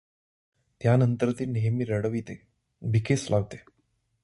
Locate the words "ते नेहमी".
1.31-1.83